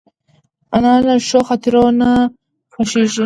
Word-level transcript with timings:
انا 0.75 0.93
له 1.05 1.13
ښو 1.27 1.39
خاطرو 1.47 1.83
نه 2.01 2.11
خوښېږي 2.73 3.19